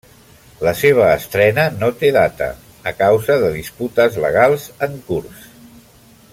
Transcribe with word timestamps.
La 0.67 0.71
seva 0.77 1.03
estrena 1.17 1.65
no 1.83 1.89
té 1.99 2.09
data, 2.15 2.49
a 2.93 2.95
causa 3.03 3.37
de 3.45 3.53
disputes 3.59 4.21
legals 4.27 4.69
en 4.89 5.01
curs. 5.11 5.49